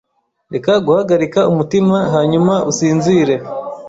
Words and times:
Reka 0.53 0.71
guhagarika 0.85 1.39
umutima 1.51 1.97
hanyuma 2.13 2.53
usinzire. 2.71 3.35